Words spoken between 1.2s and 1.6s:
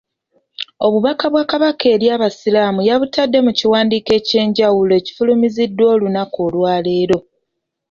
bwa